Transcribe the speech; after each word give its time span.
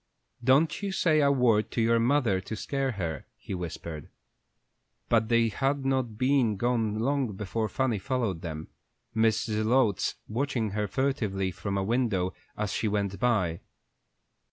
"Don't 0.43 0.81
you 0.81 0.91
say 0.91 1.19
a 1.21 1.31
word 1.31 1.69
to 1.69 1.79
your 1.79 1.99
mother 1.99 2.41
to 2.41 2.55
scare 2.55 2.93
her," 2.93 3.27
he 3.37 3.53
whispered. 3.53 4.09
But 5.09 5.27
they 5.29 5.49
had 5.49 5.85
not 5.85 6.17
been 6.17 6.57
gone 6.57 6.97
long 6.97 7.33
before 7.33 7.69
Fanny 7.69 7.99
followed 7.99 8.41
them, 8.41 8.69
Mrs. 9.15 9.61
Zelotes 9.61 10.15
watching 10.27 10.71
her 10.71 10.87
furtively 10.87 11.51
from 11.51 11.77
a 11.77 11.83
window 11.83 12.33
as 12.57 12.73
she 12.73 12.87
went 12.87 13.19
by. 13.19 13.59